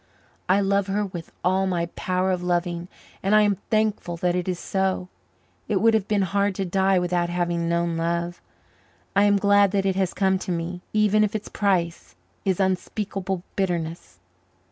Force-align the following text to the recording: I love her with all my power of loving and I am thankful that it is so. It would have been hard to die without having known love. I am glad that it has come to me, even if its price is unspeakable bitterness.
I 0.49 0.61
love 0.61 0.87
her 0.87 1.05
with 1.05 1.31
all 1.43 1.67
my 1.67 1.85
power 1.95 2.31
of 2.31 2.41
loving 2.41 2.87
and 3.21 3.35
I 3.35 3.43
am 3.43 3.57
thankful 3.69 4.17
that 4.17 4.33
it 4.35 4.47
is 4.47 4.57
so. 4.57 5.09
It 5.67 5.79
would 5.79 5.93
have 5.93 6.07
been 6.07 6.23
hard 6.23 6.55
to 6.55 6.65
die 6.65 6.97
without 6.97 7.29
having 7.29 7.69
known 7.69 7.97
love. 7.97 8.41
I 9.15 9.25
am 9.25 9.37
glad 9.37 9.69
that 9.73 9.85
it 9.85 9.95
has 9.97 10.15
come 10.15 10.39
to 10.39 10.51
me, 10.51 10.81
even 10.91 11.23
if 11.23 11.35
its 11.35 11.49
price 11.49 12.15
is 12.45 12.59
unspeakable 12.59 13.43
bitterness. 13.55 14.17